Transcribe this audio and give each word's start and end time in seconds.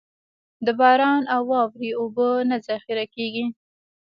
د 0.65 0.67
باران 0.79 1.23
او 1.33 1.41
واورې 1.51 1.89
اوبه 1.99 2.27
نه 2.49 2.57
ذخېره 2.67 3.05
کېږي. 3.15 3.45